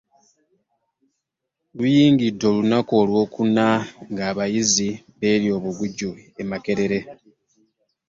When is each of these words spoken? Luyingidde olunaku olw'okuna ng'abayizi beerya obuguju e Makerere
Luyingidde 1.77 2.43
olunaku 2.51 2.91
olw'okuna 3.01 3.65
ng'abayizi 4.11 4.89
beerya 5.19 5.51
obuguju 5.57 6.11
e 6.41 6.43
Makerere 6.49 6.99